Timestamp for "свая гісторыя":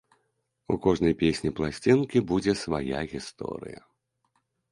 2.63-3.79